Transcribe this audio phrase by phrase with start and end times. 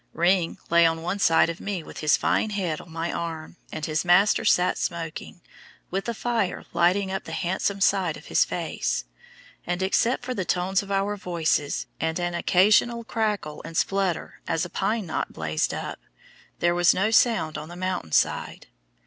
[0.13, 3.85] "Ring" lay on one side of me with his fine head on my arm, and
[3.85, 5.41] his master sat smoking,
[5.91, 9.05] with the fire lighting up the handsome side of his face,
[9.63, 14.65] and except for the tones of our voices, and an occasional crackle and splutter as
[14.65, 15.99] a pine knot blazed up,
[16.57, 18.65] there was no sound on the mountain side.